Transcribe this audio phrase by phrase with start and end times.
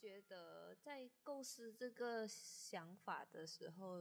[0.00, 3.98] 觉得在构思这个想法的时候，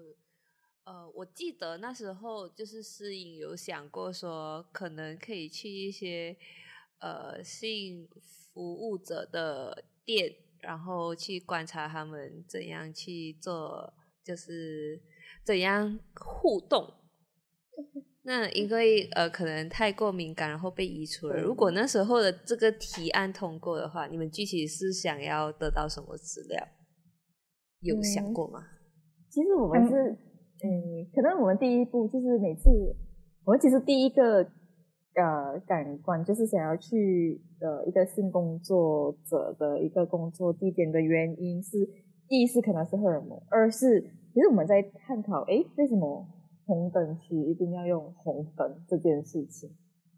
[0.85, 6.37] 呃，我记得那时候就是诗颖有想过说，可能可以去一些
[6.99, 8.07] 呃性
[8.53, 13.93] 服务者的店，然后去观察他们怎样去做，
[14.23, 15.01] 就是
[15.43, 16.93] 怎样互动。
[18.29, 21.41] 那因为呃可能太过敏感，然后被移除了。
[21.41, 26.63] 如果那时候的这个提案通过的话，你们具体是想要得到什么资料？
[27.81, 28.59] 有想过吗？
[29.31, 30.11] 其实我们是，
[30.61, 32.69] 嗯，可能我们第一步就是每次，
[33.45, 34.43] 我们其实第一个
[35.15, 41.79] 呃感官就是想要去呃一个性工作者的一个工作地点的原因是，
[42.27, 43.99] 第一是可能是荷尔蒙，二是
[44.31, 46.27] 其实我们在探讨，哎，为什么？
[46.69, 49.71] 红灯区一定要用红灯这件事情，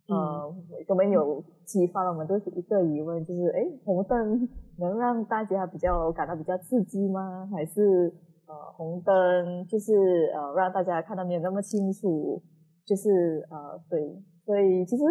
[0.08, 0.54] 呃，
[0.90, 7.48] 我们有激发了我们都是一个疑问，就是哎，红灯能让大家比较感到比较刺激吗？
[7.54, 8.14] 还是
[8.48, 12.44] 呃，红灯就是呃让大家看到没有那么清楚？
[12.84, 15.04] 就是呃，对，所以其实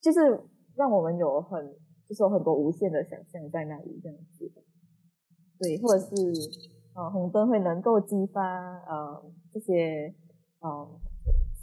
[0.00, 0.40] 就是
[0.74, 1.62] 让我们有很
[2.08, 4.50] 就是有很多无限的想象在那里这样子，
[5.58, 6.16] 对，或者是
[6.94, 8.42] 呃红灯会能够激发
[8.88, 10.14] 呃这些。
[10.64, 10.88] 呃，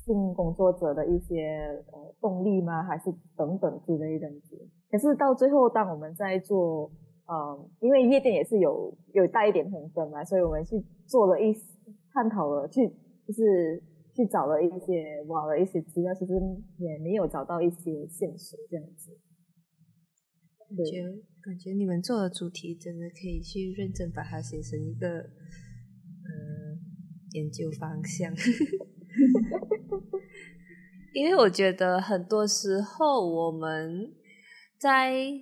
[0.03, 1.55] 性工作者的一些
[1.94, 2.83] 呃动力吗？
[2.83, 4.27] 还是等等之类的？
[4.91, 6.91] 可是到最后，当我们在做
[7.25, 11.55] 呃，因为夜店也是有有带一点红灯嘛，所以我们去做了一
[12.11, 12.89] 探讨了，去
[13.25, 13.81] 就是
[14.13, 16.33] 去找了一些挖了一些资料，其实
[16.77, 19.17] 也没有找到一些线索这样子。
[20.75, 20.85] 对
[21.42, 25.26] 感觉你们做的主题真的可以去认真把它写成一个呃
[27.31, 28.34] 研究方向。
[31.14, 34.14] 因为我觉得很多时候我们
[34.78, 35.34] 在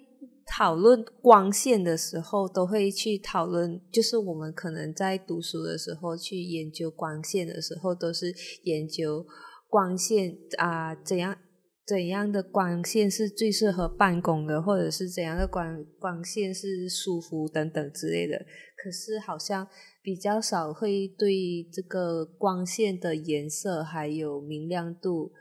[0.45, 8.33] 讨论光线的时候，都会去讨论，就是我们可能在读书的时候去研究光线的时候，都是
[8.63, 9.25] 研究
[9.67, 11.37] 光线啊，怎样
[11.87, 18.45] 怎样的光线是最适合办公的，或者是怎样的光光线是舒服等等之类的。
[18.83, 19.67] 可是好像。
[20.03, 25.33] 比较少会对这个光线的颜色还有明亮度，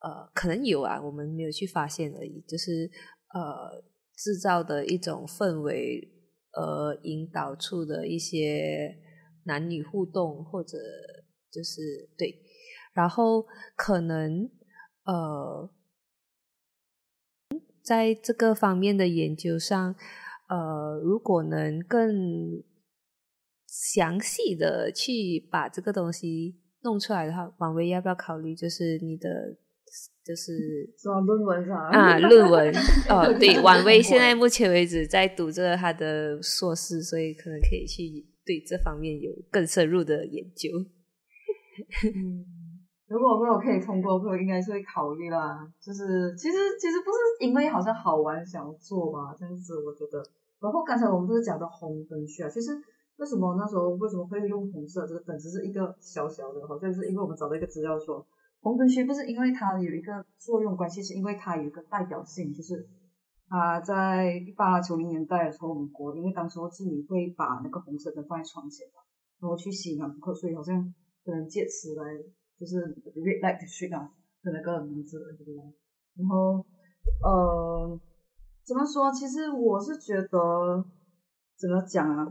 [0.00, 2.44] 呃，可能有啊，我们没有去发现而已。
[2.46, 2.90] 就是
[3.32, 3.82] 呃，
[4.14, 6.06] 制造的一种氛围，
[6.52, 8.94] 呃，引导出的一些
[9.44, 10.76] 男女互动，或者
[11.50, 12.38] 就是对，
[12.92, 14.46] 然后可能
[15.06, 15.70] 呃，
[17.82, 19.94] 在这个方面的研究上，
[20.48, 22.62] 呃，如果能更。
[23.68, 28.54] 详细的去把这个东西弄出来的话，王威要不要考虑？
[28.54, 29.28] 就是你的，
[30.24, 30.52] 就是
[31.26, 32.16] 论文上啊？
[32.18, 32.72] 论文
[33.10, 40.70] 哦，对，王威现在目前为止在读着他的硕士，所以可能可以去对这方面有更深入的研究。
[43.08, 45.66] 如果没有可以通过，我应该是会考虑啦。
[45.80, 50.22] 就是其实其实不是因为好像好玩想做吧，这样子我觉得。
[50.60, 52.70] 然后刚才我们不是讲的红灯区啊，其实。
[53.18, 55.06] 为什么那时候为什么会用红色？
[55.06, 58.22] 这个灯只是一个小小的，好像是因为我们找到一个资料说，
[58.60, 62.86] 红灯区不是因为它有一个作用关系，是因为它有一个代表性，就是
[63.48, 69.00] 它在一八九零年代的时候，我们国因为当时候妓女会把那个红色灯放在床前嘛，
[69.40, 72.04] 然后去吸引顾客，所以好像可能借此来
[72.58, 72.76] 就是
[73.14, 74.10] red light street 啊
[74.42, 75.18] 的那个名字，
[76.16, 76.64] 然后
[77.22, 78.00] 呃，
[78.64, 79.12] 怎么说？
[79.12, 80.84] 其实我是觉得
[81.56, 82.26] 怎么讲啊？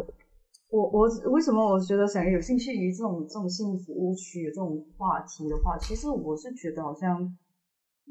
[0.69, 7.21] 我我为什么我觉得想有兴趣于这种这种性服务区这种话题的话，其实我是觉得好像，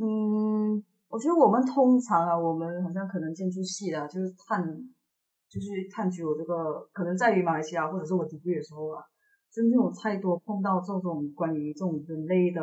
[0.01, 4.65] 嗯，我觉得我们通常啊，我们好像可能建筑系的，就是探，
[5.49, 9.03] 就是探究这个，可能在于马来西亚或者是我读的时候啊，
[9.55, 12.61] 真的有太多碰到这种关于这种人类的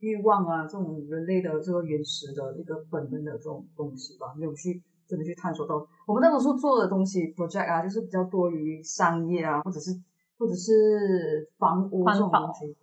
[0.00, 4.82] 欲望啊，这种人类的这个原始的一个本能的这种东西吧，没有去。
[5.08, 9.92] 真的去探索到，我们大多数做的东西 project 啊，就是比较多于商业啊，或者是
[10.36, 12.76] 或者是房屋这种东西，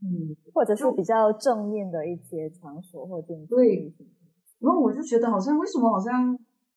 [0.00, 3.54] 嗯，或者是比较正面的一些场所或建筑。
[3.54, 3.92] 对，
[4.60, 6.32] 然后我就觉得好像为什么好像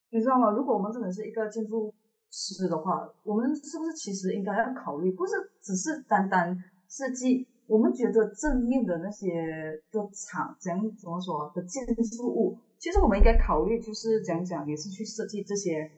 [0.09, 0.51] 你知道吗？
[0.51, 1.93] 如果我们真的是一个建筑
[2.31, 6.57] 师的话，我们是不是其实应该要考虑，不是只是单单
[6.87, 7.45] 设计？
[7.67, 9.27] 我们觉得正面的那些
[9.91, 12.57] 的厂，怎样怎么说的建筑物。
[12.79, 15.89] 其实我们应该考虑，就是讲讲，也是去设计这些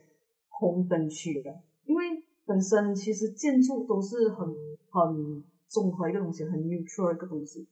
[0.50, 1.50] 红灯区的，
[1.86, 2.04] 因为
[2.46, 4.48] 本身其实建筑都是很
[4.92, 7.68] 很综合一个东西，很 neutral 一个东西，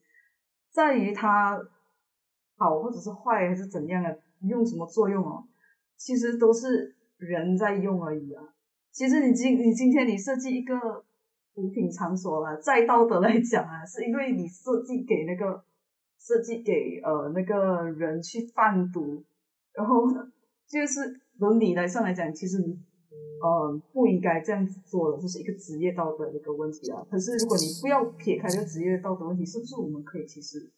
[0.72, 1.60] 在于它
[2.58, 4.18] 好或者是坏还是怎样的，
[4.48, 5.44] 用什么作用哦，
[5.98, 8.44] 其实都是人在用而已啊。
[8.92, 10.76] 其实你今你今天你设计一个
[11.54, 15.64] 毒品场所啦，在道德来讲啊， 是因为你设计给那个
[16.20, 19.24] 设计给呃那个人去贩毒，
[19.74, 20.04] 然后
[20.68, 22.78] 就是伦理来上来讲，其实你
[23.42, 27.06] 呃不应该这样子做的，这是一个职业道德的一个问题啊。
[27.10, 30.70] 可是如果你不要撇开这个职业道德问题，是不是我们可以其实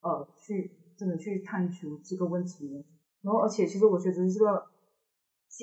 [0.00, 2.82] 呃去真的去探求这个问题呢？
[3.20, 4.71] 然后而且其实我觉得这个。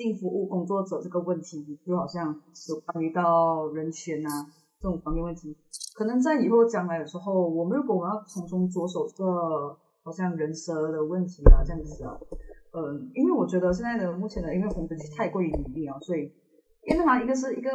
[0.00, 2.34] 性服务工作者这个问题，就好像
[2.70, 4.30] 有关于到人权啊
[4.80, 5.54] 这种方面问题，
[5.94, 12.18] 可能在以后将来的时候，我们如果我们要从中着手这个好像人蛇的问题啊这样子啊，
[12.72, 16.32] 嗯，因为我觉得现在的目前的因为红灯区太过于努力啊，所以
[16.88, 17.70] 因为它一个是一个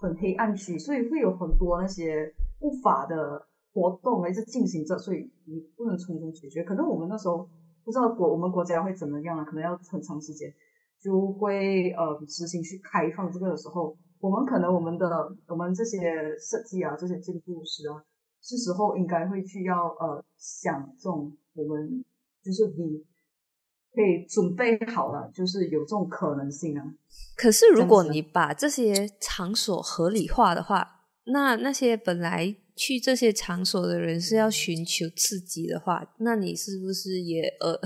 [0.00, 6.64] 很黑暗区，所以会有很多那些不法的活动一直进行着，所以你不能从中解决。
[6.64, 7.48] 可能我们那时候
[7.84, 10.52] 不知道国我们国家会怎么样啊，可能要很长时间。
[11.02, 15.08] 就会呃实行去开放这个的时候，我们可能我们的
[15.46, 15.98] 我们这些
[16.38, 18.04] 设计啊，这些建筑师啊，
[18.42, 22.04] 是时候应该会去要呃想这种我们
[22.44, 23.02] 就是你
[23.94, 26.84] 可以准备好了，就是有这种可能性啊。
[27.34, 37.80] 可是如果你把这些场所合理化的话，那那些本来去这些场所的人是要寻求刺激的话，那你是不是也呃？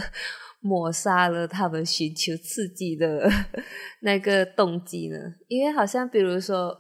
[0.67, 3.29] 抹杀了他们寻求刺激的
[4.01, 5.19] 那个动机呢？
[5.47, 6.75] 因为好像比如说，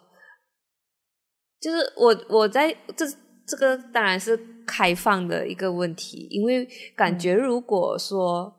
[1.60, 3.04] 就是我我在这
[3.46, 4.34] 这个当然是
[4.66, 6.66] 开放的一个问题，因为
[6.96, 8.56] 感觉如果说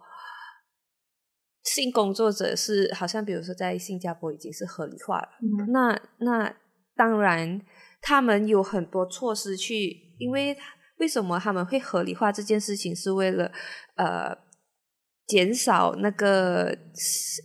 [1.64, 5.30] 性工作者是好像比如说在新加坡已经是合理化了，
[5.74, 6.56] 那那
[6.96, 7.60] 当然
[8.00, 10.56] 他们有很多措施去，因为
[11.00, 13.52] 为什么他们会合理化这件事情，是为了
[13.96, 14.45] 呃。
[15.28, 16.78] 减少那个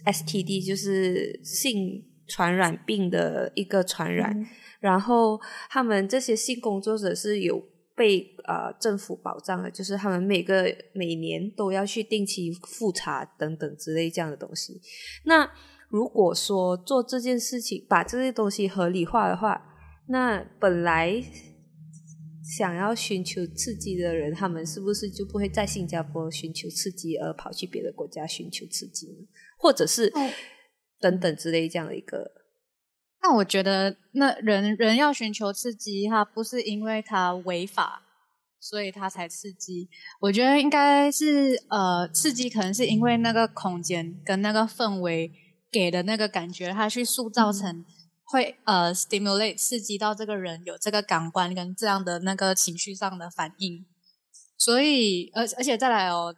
[0.06, 4.34] STD，就是性传染病的一个传染。
[4.80, 7.62] 然后他们这些性工作者是有
[7.94, 14.80] 被呃政府保障的，就是他们每个每年都要去定期复查等等之类这样的东西。
[15.24, 15.50] 那
[15.88, 19.62] 如果说做这件事情，把这些东西合理化的话，
[20.08, 21.22] 那本来。
[22.56, 29.28] 想要寻求刺激的人，他们是不是就不会在新加坡寻求刺激，而跑去别的国家寻求刺激呢？
[29.56, 30.12] 或者是
[30.98, 32.32] 等等之类这样的一个？
[33.22, 38.02] 那我觉得，那人人要寻求刺激，他不是因为他违法，
[38.58, 39.88] 所以他才刺激。
[40.20, 45.30] 我觉得应该是呃，刺激可能是因为那个空间跟那个氛围
[45.70, 47.84] 给的那个感觉，他去塑造成。
[48.30, 53.84] 会呃，stimulate 刺激到这个人有这个感官跟这样的那个情绪上的反应，
[54.56, 56.32] 所以而而且再来哦，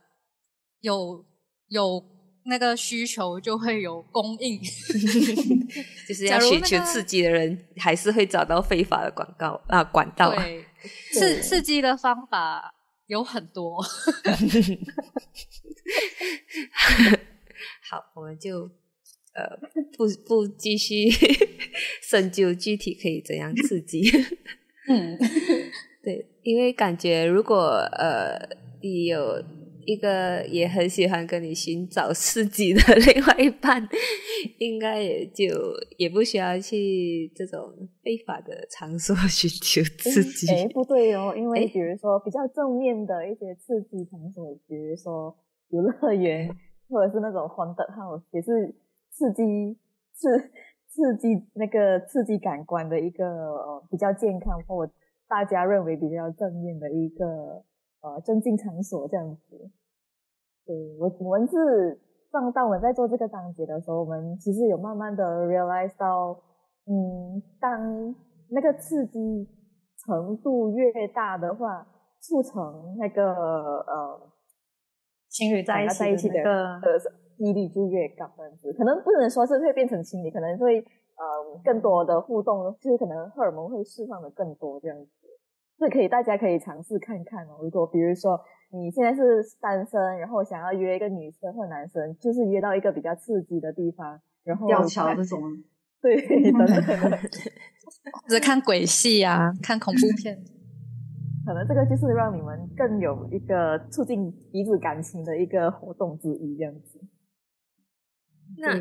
[0.81, 1.23] 有
[1.69, 2.03] 有
[2.47, 4.59] 那个需求就会有供应，
[6.09, 10.35] 就是要寻求刺激的人还是会找到非法的广告啊管道。
[10.35, 10.65] 对，
[11.13, 12.75] 刺刺激的方法
[13.07, 13.83] 有很多。
[17.91, 18.71] 好，我们就。
[19.35, 19.57] 呃，
[19.97, 21.09] 不不继续
[22.03, 24.03] 深究具体可以怎样刺激。
[24.89, 25.17] 嗯，
[26.03, 27.57] 对，因为感觉如果
[27.93, 28.37] 呃
[28.83, 29.43] 你有
[29.87, 32.81] 一个也很喜欢跟你寻找刺激的
[33.15, 33.89] 另外一半，
[34.59, 35.47] 应该也就
[35.97, 37.73] 也不需要去这种
[38.03, 40.47] 非法的场所寻求刺激。
[40.53, 45.35] 哎，不对哦，因为比如说比较正面的一些刺激场所，比如说
[45.71, 46.49] 游乐园
[46.91, 48.75] 或者是那种欢乐 house，也是。
[49.13, 49.79] 刺激
[50.15, 50.51] 刺
[50.89, 54.89] 刺激那个刺激感官的一个呃比较健康或
[55.29, 57.63] 大家认为比较正面的一个
[58.01, 59.71] 呃增进场所这样子。
[60.65, 62.01] 对我我们是
[62.31, 66.41] 上当我们在做这个章节的时候，我们其实有慢慢的 realize 到，
[66.87, 68.15] 嗯，当
[68.49, 69.49] 那个刺激
[70.05, 71.87] 程度越大的话，
[72.21, 74.31] 促成那个呃
[75.29, 76.81] 情侣在一起的的。
[77.43, 85.11] 几率就越高，这样子可能不能说是会变成情侣，可能会呃更多的互动，就是可能荷尔蒙会释放的更多这样子，
[85.81, 87.59] 是可以大家可以尝试看看哦。
[87.61, 95.41] 如果比如说你现在是单身，然后想要约一个女生或男生，就是约到一个比较刺激的地方，然后吊桥这种，
[96.01, 96.17] 对，
[96.53, 96.69] 等等，
[98.23, 100.39] 或者看鬼戏啊，看恐怖片。
[101.45, 107.01] 可能这个就是让你们更有一个促进彼此感情的一个活动之一，这样子。
[108.59, 108.75] 那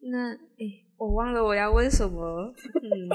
[0.00, 2.52] 那诶，我忘了我要问什么，
[2.82, 3.08] 嗯，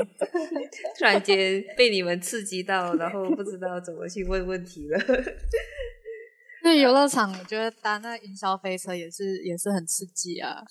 [0.97, 4.99] 突然间被你们刺激到，然后不知道怎么去问问题了。
[6.63, 10.63] 那游乐场，我觉得搭那云霄飞车也是也是很刺激啊，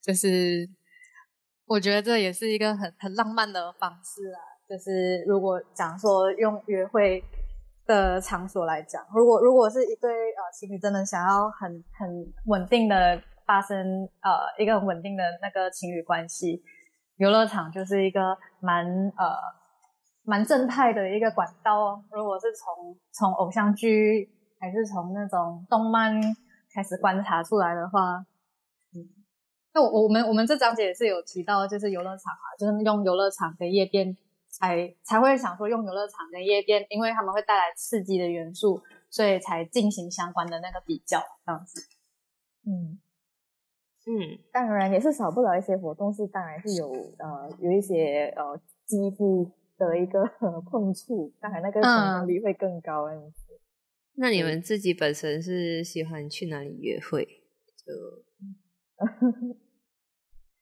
[0.00, 0.68] 就是
[1.66, 4.40] 我觉得这也是一个很很浪漫的方式啊。
[4.68, 7.22] 就是如果讲说用约会
[7.84, 13.20] 的场所来讲，如果如果是一对呃情侣真的想要很很稳定的
[13.52, 16.62] 发生呃一个很稳定的那个情侣关系，
[17.16, 19.36] 游乐场就是一个蛮呃
[20.24, 22.04] 蛮正派的一个管道哦。
[22.10, 26.18] 如果是从从偶像剧还是从那种动漫
[26.74, 28.24] 开始观察出来的话，
[28.94, 29.04] 嗯，
[29.74, 34.16] 那我我们我们这章节也是有提到，就是游乐场啊，就是用游乐场跟夜店。
[34.54, 41.80] 才才会想说用游乐场跟夜店，因为他们会带来刺激的元素，所以才进行相关的那个比较这样子。
[42.66, 43.00] 嗯
[44.04, 50.24] 嗯，当然也是少不了一些活动，是当然是有 呃有一些呃肌肤的一个
[50.70, 53.60] 碰触，当然那个成功率会更高样子。
[54.14, 57.24] 那你们自己本身是喜欢去哪里约会？
[57.84, 57.92] 就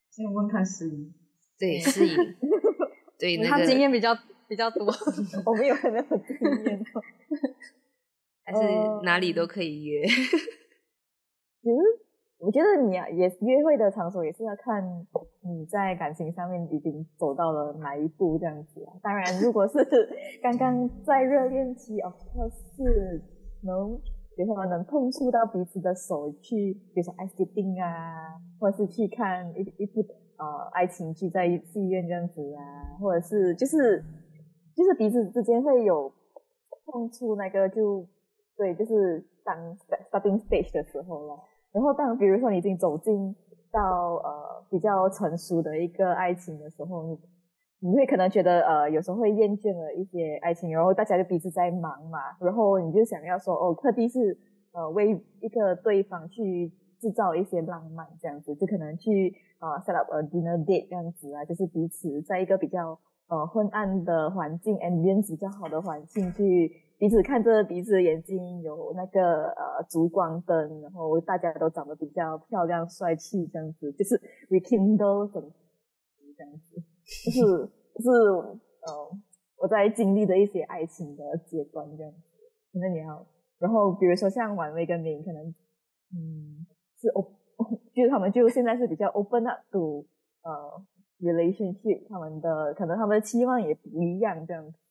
[0.09, 1.11] 先问看适宜，
[1.57, 2.15] 对适宜。
[3.17, 4.15] 对，他 经验比较
[4.47, 4.85] 比较多，
[5.45, 6.83] 我们有很多经验，
[8.43, 8.59] 还是
[9.03, 10.05] 哪里都可以约。
[10.07, 11.75] 其实
[12.41, 14.83] 我觉得你啊，也约会的场所也是要看
[15.41, 18.93] 你在感情上面已经走到了哪一步这样子啊。
[19.03, 19.77] 当然，如果是
[20.41, 23.21] 刚刚在热恋期哦，或是
[23.63, 23.95] 能，
[24.35, 30.03] 比如说能碰触到彼此的手去，比如说 ice skating 啊，或者是去看一一部。
[30.41, 34.03] 呃，爱情剧在戏院这样子啊，或者是就是
[34.75, 36.11] 就是彼此之间会有
[36.83, 38.07] 碰触，那个就
[38.57, 39.55] 对，就是当
[40.09, 41.39] starting stage 的时候了。
[41.71, 43.35] 然后当比如说你已经走进
[43.71, 47.19] 到呃比较成熟的一个爱情的时候，你
[47.79, 54.37] 你会可能觉得呃有时候会厌倦了一些爱情，然后大家就彼此在忙嘛，然后你就想要说哦，特地是
[54.73, 56.71] 呃为一个对方去。
[57.01, 74.13] 制造一些浪漫，这样子就可能去啊 set up a dinner date 这样子啊，就是彼此在一个比较呃昏暗的环境，ambience 比较好的环境去彼此看着彼此的眼睛，有那个呃烛光灯，然后大家都长得比较漂亮帅气这样子，就是
[74.51, 75.49] rekindle 什么
[76.37, 76.83] 这样子，
[77.25, 77.41] 就是
[77.95, 78.07] 就是
[78.85, 79.17] 呃
[79.57, 82.19] 我在经历的一些爱情的阶段这样子，
[82.71, 83.25] 可能你要，
[83.57, 85.43] 然后比如说像婉薇跟明，可能
[86.13, 86.67] 嗯。
[87.01, 87.25] 是 o
[87.95, 90.05] 就是他们就现在是比较 open up to
[90.43, 90.83] 呃
[91.19, 94.90] relationship，他们的可能他们的期望也不一样这样子。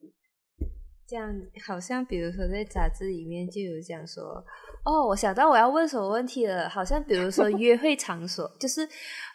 [1.10, 1.28] 这样
[1.66, 4.22] 好像比如说在杂志里面就有讲说，
[4.84, 8.88] 哦，我想到我要问什么问题了，好像比如说 约会场所，就是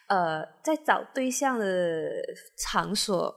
[0.08, 2.10] 呃在找对象的
[2.56, 3.34] 场所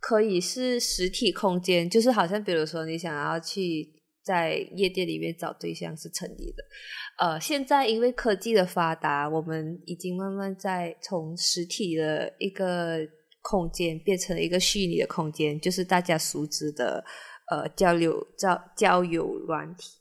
[0.00, 3.94] 可以是实体空间，就是好像比如说你想要去。
[4.20, 6.62] 在夜店里面找对象是成立的，
[7.16, 12.98] 呃，现在因为科技的发达，我们已经慢慢在从实体的一个
[13.40, 17.02] 空间变成了一个虚拟的空间，就是大家熟知的
[17.50, 19.98] 呃交流交交友软体，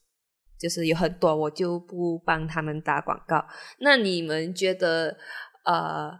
[0.59, 3.45] 就是有很多，我就不帮他们打广告。
[3.79, 5.17] 那你们觉得，
[5.65, 6.11] 呃，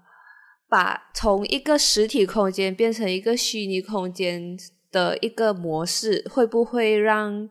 [0.69, 4.57] 把从一个实体空间变成一个虚拟空间
[4.91, 7.49] 的一个模式，会不会让？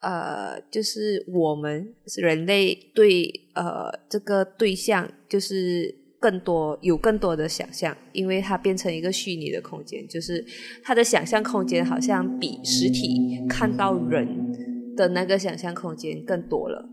[0.00, 10.44] 呃，就是我们人类对呃这个对象，就是更多有更多的想象，因为它变成一个虚拟的空间，就是
[10.82, 16.88] 它的想象空间好像比实体看到人的那个想象空间更多了。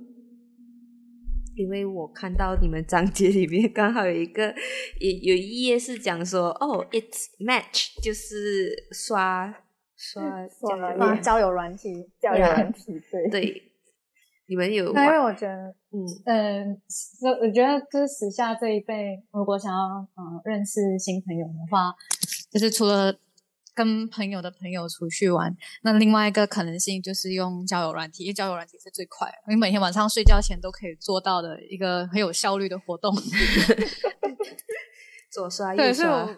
[1.56, 4.54] 因为我看到你们章节里面刚好有一个
[5.00, 9.56] 有有一页是讲说，哦，it's match，就是刷。
[9.98, 11.90] 刷刷交友软体，
[12.20, 13.64] 交友软体，对对，
[14.48, 14.88] 你们有？
[14.88, 16.82] 因为我觉得，嗯嗯，
[17.22, 21.94] 我我觉得就是时下这一辈，如果想要嗯认识新朋友的话，
[22.52, 23.14] 就是除了
[23.74, 33.14] 跟朋友的朋友出去玩，那另外一个可能性就是用交友软体，因为交友软体是最快，你每天晚上睡觉前都可以做到的一个很有效率的活动。
[35.32, 36.30] 左刷右刷。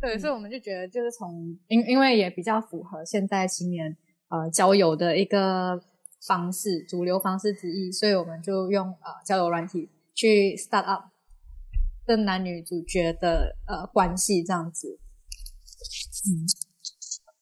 [0.00, 3.96] 对，所以我们就觉得，就是从因因为也比较符合现在青年
[4.30, 5.80] 呃交友的一个
[6.26, 11.04] 方式，主流方式之一，所以我们就用呃交友软体去 start up
[12.06, 14.98] 跟男女主角的呃关系这样子。
[16.28, 16.46] 嗯，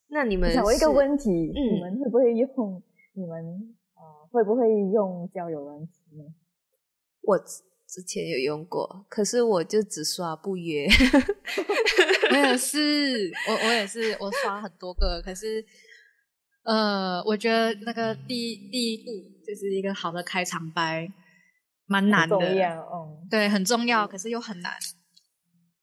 [0.08, 2.82] 那你们想一个问题，你们会不会用？
[3.12, 6.24] 你们呃会不会用交友软体呢？
[7.22, 10.86] 我之前有用过，可是我就只刷不约。
[12.30, 15.62] 我也是，我我也是，我刷很多个，可是，
[16.62, 19.10] 呃，我觉得那个第第一步
[19.46, 21.08] 就是一个好的开场白，
[21.86, 24.72] 蛮难的，嗯，对，很重要，可是又很难。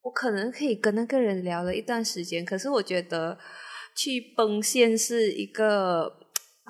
[0.04, 3.38] 我可能可以跟那个人聊了一段时间，可是我觉得
[3.96, 6.14] 去崩线是一个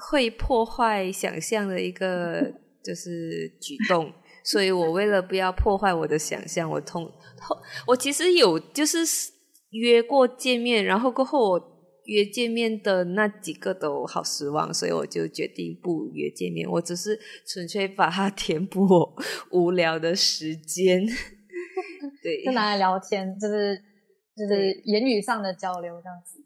[0.09, 2.51] 会破坏想象的一个
[2.83, 4.11] 就是举动，
[4.43, 7.11] 所以我为了不要破坏我的想象，我通
[7.85, 8.99] 我其实有就是
[9.71, 11.76] 约过见面，然后过后我
[12.07, 19.15] 约见面的那几个都好失望，所以我就决定不约见面，我只是纯粹把它填补我
[19.51, 21.05] 无聊的时间。
[22.23, 23.77] 对，就拿来聊天，就是
[24.35, 26.39] 就是言语上的交流这样子。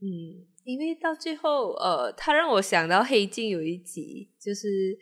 [0.00, 4.98] 嗯，因为到最后，呃，他让我想到《黑镜》有一集，就是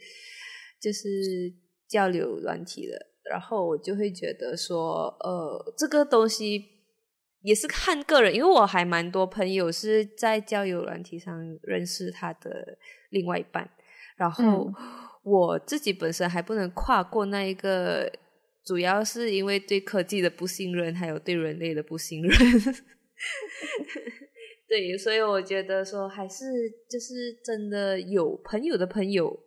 [0.81, 1.09] 就是
[1.89, 6.80] 交流软体的，然后我就会觉得说，呃，这个东西
[7.43, 12.79] 也是看个人，因为我还蛮多朋友是在交友软体上认识他的
[13.11, 13.71] 另外一半，
[14.17, 14.73] 然后
[15.23, 18.11] 我自己本身还不能跨过那一个。
[18.63, 22.31] 主要是因为对科技的不信任，还有对人类的不信任。
[24.69, 26.45] 对，所以我觉得说还是
[26.89, 29.41] 就是真的有朋友的朋友，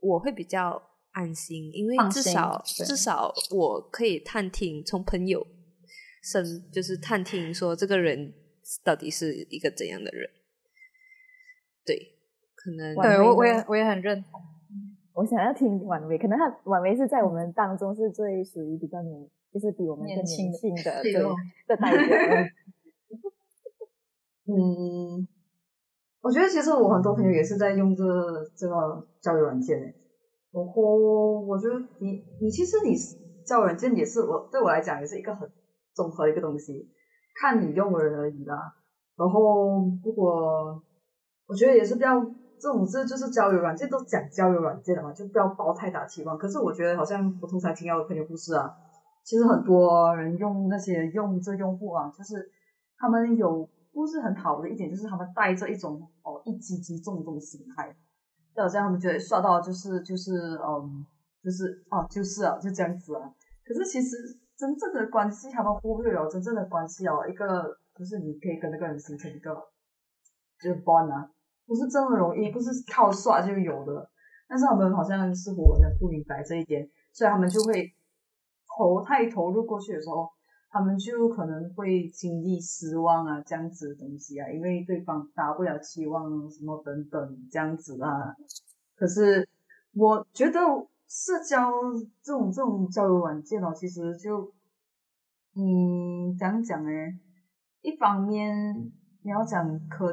[0.00, 5.46] 我会比较安心，因为至少至少我可以探听从朋友
[6.20, 8.32] 生就是探听说这个人
[8.84, 10.30] 到底是一个怎样的人。
[11.84, 12.14] 对，
[12.54, 14.40] 可能对我我也我也很认同。
[15.14, 22.16] 我想要听婉薇，可能她婉薇是在我们当中是最属于比较年，就是比我们更年轻的对的代表。
[24.46, 25.26] 嗯，
[26.20, 28.04] 我觉得其实我很多朋友也是在用这
[28.56, 29.94] 这个交友软件诶。
[30.52, 32.94] 然后我觉得你你其实你
[33.44, 35.50] 交友软件也是我对我来讲也是一个很
[36.00, 36.88] 综合一个东西，
[37.40, 38.72] 看你用的人而已啦。
[39.16, 40.82] 然后如果
[41.46, 42.24] 我觉得也是比较。
[42.62, 46.36] 这种这就是交友软件，都讲交友软件的嘛，就不要抱太大期望。
[46.36, 48.70] 可是我觉得好像我通常听到的朋友不是啊，
[49.24, 52.50] 其实很多人用那些用这用户啊，就是
[52.98, 57.96] 他们有不是很好的一点，就是他们带着一种哦一击击中这种心态，
[58.54, 61.06] 就好像他们觉得刷到就是就是嗯
[61.42, 63.22] 就是哦就是啊就这样子啊。
[63.64, 64.18] 可是其实
[64.60, 69.54] 真正的关系，他们忽略了真正的关系哦，一个就是你可以跟那个人形成一个
[70.60, 71.30] 就是 bond 啊。
[71.66, 74.10] 不是这么容易，不是靠刷就有的。
[74.46, 77.94] 但是他们好像似乎的不明白这一点，所以他们就会
[78.76, 80.28] 投太投入过去的时候，
[80.68, 88.34] 他们就可能会经历失望啊，这样子的东西啊，因为对方达不了期望什么等等这样子啊。
[88.96, 89.48] 可是
[89.94, 90.58] 我觉得
[91.10, 91.72] 社交
[92.22, 94.54] 这种这种交友软件哦，其实就
[95.56, 96.90] 嗯，怎样讲呢？
[97.82, 98.92] 一方面
[99.22, 100.12] 你要讲可。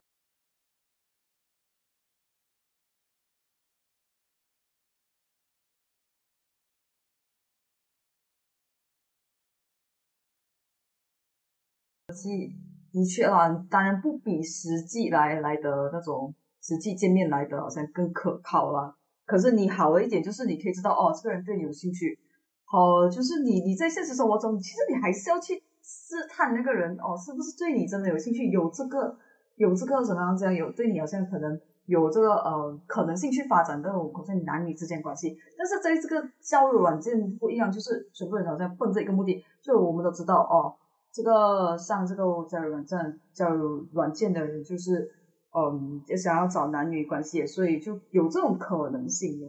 [12.12, 12.56] 际
[12.92, 18.97] 的确啊，当然不比实际来来的那种实际见面来的好像更可靠啦。
[19.28, 22.18] 可是你好的一点就是你可以知道哦，这个人对你有兴趣。
[22.66, 29.16] 好，就是你你在现实生活中，其实你还是要去试探那个人哦，是不是对你真的有兴趣，有这个
[29.58, 35.38] 有这个怎么样这样有对你好像可能有这个呃可能性去发展这种好像男女之间关系。
[35.58, 40.76] 但是在这个交友软件不一样，就是全部人好像奔着一个目的，就我们都知道哦。
[41.10, 45.10] 这个上这个交友软件、交友软件的人，就是
[45.52, 49.48] 嗯，也想要找男女关系，所以就有这种可能性的。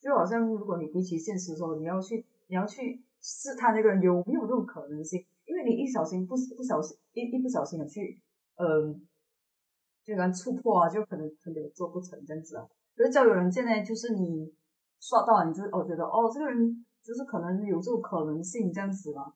[0.00, 8.20] 就好像如果你比起现实的时候，你要去你要去试探那个人有没有这种可能性，因为你一小心不不小心一一不小心的去
[8.56, 9.06] 嗯，
[10.04, 12.66] 就然触破啊，就可能可能做不成这样子啊。
[12.96, 14.54] 可是交友软件呢，就是你
[15.00, 19.34] 刷到，你就哦觉得哦这个人就是可能有这种可能性这样子嘛。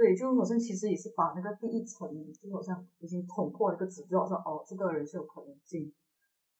[0.00, 5.92] 对，就好像其实也是把那个第一层，就好像已经捅破了一个纸，就好像哦，这个人是有可能性。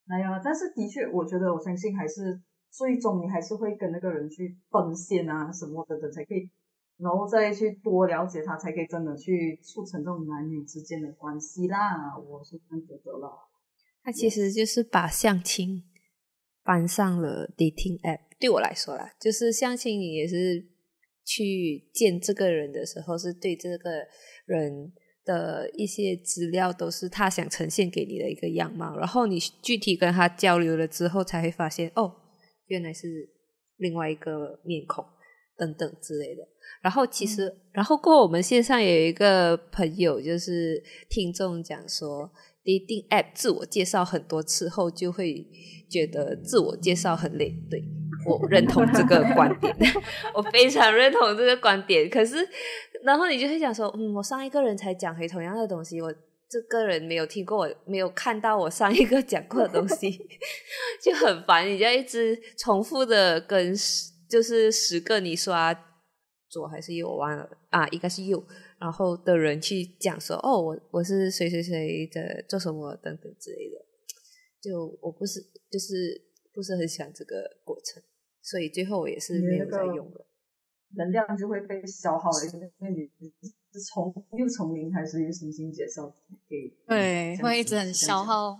[0.09, 2.39] 哎呀，但是的确，我觉得我相信还是
[2.71, 6.51] 最终你还是会跟那个人去奔现啊什么等等才可以，
[6.99, 12.15] 然后再去多了解他，才可以真的去促成这种男女之间的关系啦。
[12.19, 13.31] 我是这样觉得啦。
[14.03, 15.83] 他其实就是把相亲
[16.63, 20.69] 搬上了 dating app，对我来说啦，就是相亲也是。
[21.31, 23.91] 去见这个人的时候，是对这个
[24.47, 24.93] 人
[25.25, 32.13] 的一些资料都是他想呈现给你的一个样貌，然后你具体跟他交流了之后，才会发现哦，
[32.67, 33.07] 原来是
[33.77, 35.05] 另外一个面孔
[35.57, 36.43] 等等之类的。
[36.83, 42.29] 然后其实，然后过我们线上有一个朋友，就是听众讲说
[42.65, 45.47] ，dating app 自我介绍很多次后，就会
[45.89, 48.00] 觉得自我介绍很累，对。
[48.27, 49.75] 我认同这个观点，
[50.35, 52.09] 我非常认同这个观点。
[52.09, 52.37] 可是
[53.03, 56.13] 然后你就会想说，嗯，我上一个人才讲回同样的东西，我
[56.49, 60.11] 这个人没有听过，我没有看到我上一个讲过的东西，
[61.01, 61.67] 就很烦。
[61.67, 63.75] 你就一直重复的跟，
[64.29, 65.73] 就是十个你刷
[66.49, 68.45] 左还是右，我忘了啊，应该是右，
[68.81, 73.79] 然后的人去讲说，哦，我我是谁谁谁的做什么等等之类的，
[74.61, 76.21] 就我不是就是
[76.53, 78.03] 不是很喜欢这个过程，
[78.43, 80.27] 所以最后我也是没有再用了。
[80.97, 83.33] 能量就会被消耗了，因为你
[83.73, 86.13] 是从又从零开始又重新介绍
[86.49, 88.59] 给对，会一直很消耗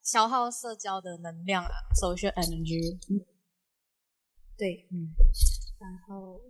[0.00, 2.98] 消耗社交的能量啊，social energy。
[4.56, 5.10] 对，嗯，
[5.80, 6.40] 然后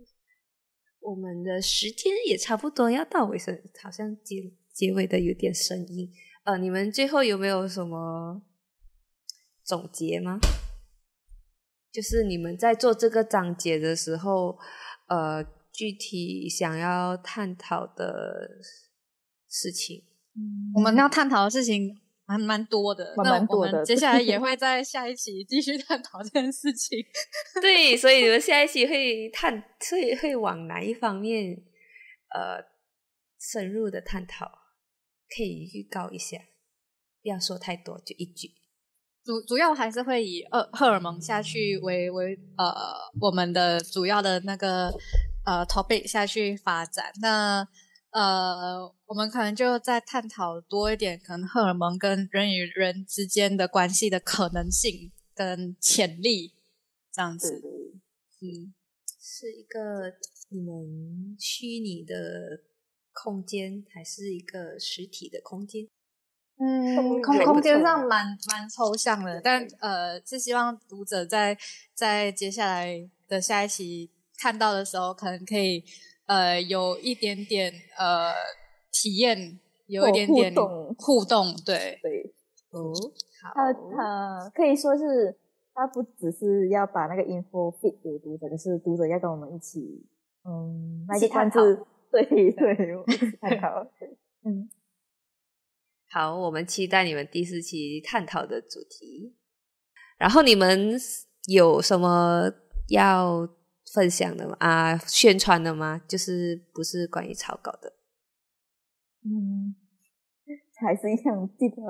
[0.99, 6.11] 我们的时间也差不多要到尾声，好像结结尾的有点声音。
[6.43, 8.43] 呃，你们最后有没有什么
[9.63, 10.37] 总结吗？
[11.93, 14.57] 就是你们在做这个章节的时候。
[15.07, 18.49] 呃，具体想要探讨的
[19.49, 20.01] 事情，
[20.73, 23.83] 我们要探讨的事情还蛮多的，蛮多的。
[23.83, 26.97] 接下来也会在下一期继续探讨这件事情。
[27.61, 31.61] 对，所以你们下一期会探，会会往哪一方面
[32.33, 32.63] 呃
[33.37, 34.49] 深入的探讨？
[35.35, 36.37] 可以预告一下，
[37.21, 38.62] 不要说太多，就一句。
[39.23, 42.73] 主主要还是会以呃荷尔蒙下去为为呃
[43.21, 44.93] 我们的主要的那个
[45.45, 47.11] 呃 topic 下去发展。
[47.21, 47.67] 那
[48.11, 56.53] 呃我们可能就在探讨多一点，可能荷尔蒙跟人与人之间的关系的可能性跟潜力
[57.11, 57.61] 这样子。
[58.41, 58.73] 嗯，
[59.21, 60.13] 是一个
[60.49, 62.61] 你们虚拟的
[63.13, 65.87] 空间，还是一个实体的空间？
[66.59, 71.57] 嗯，空空间上蛮蛮抽象的，但呃，是希望读者在
[71.93, 75.83] 在接下来的下一期看到的时候，可能可以
[76.27, 78.31] 呃有一点点呃
[78.91, 80.53] 体验，有一点点
[80.97, 81.99] 互动，对。
[82.01, 82.31] 对，
[82.71, 82.93] 哦，
[83.53, 85.35] 他他可以说是
[85.73, 90.05] 他不只是要把那个 info feed 给读者，是读者要跟我们一起
[90.45, 91.59] 嗯 一起探讨，
[92.11, 92.75] 对对，
[93.41, 93.85] 探讨，
[94.45, 94.69] 嗯。
[96.13, 99.35] 好，我们期待你们第四期探讨的主题。
[100.19, 100.91] 然后你们
[101.47, 102.43] 有什么
[102.89, 103.49] 要
[103.95, 104.55] 分享的吗？
[104.59, 105.99] 啊，宣传的吗？
[106.07, 107.93] 就是不是关于草稿的？
[109.25, 109.73] 嗯，
[110.79, 111.81] 还是一样，记得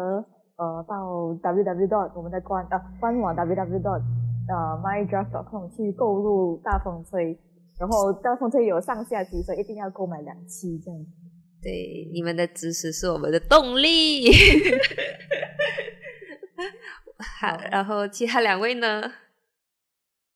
[0.56, 4.02] 呃，到 w w dot 我们的官呃官网 www dot
[4.48, 7.38] 呃 mydraft dot com 去购入大风吹，
[7.78, 11.06] 然后大风吹有上下集，所以一定要购买两期这样。
[11.64, 14.30] 对，你们的支持是我们的动力。
[17.40, 19.14] 好，然后其他两位呢？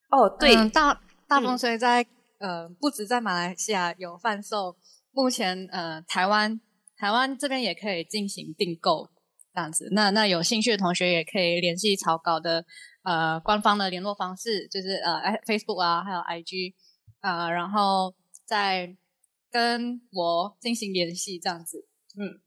[0.09, 2.05] 哦，对，大大风吹在
[2.39, 4.77] 呃，不止在马来西亚有贩售，
[5.11, 6.61] 目前呃，台湾
[6.95, 9.09] 台湾这边也可以进行订购
[9.53, 9.89] 这样子。
[9.91, 12.63] 那那有兴趣的同学也可以联系草稿的
[13.03, 16.73] 呃官方的联络方式，就是呃，Facebook 啊，还有 IG
[17.19, 18.95] 啊，然后在。
[19.51, 21.85] 跟我进行联系，这样子，
[22.17, 22.39] 嗯，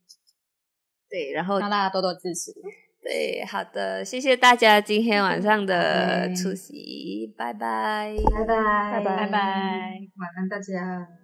[1.08, 2.52] 对，然后让大家多多支持。
[3.02, 8.44] 对，好的，谢谢大家今天晚上的出席，拜拜，拜。
[8.46, 9.16] 拜，拜。
[9.16, 9.38] 拜拜，
[10.16, 11.19] 晚安大家。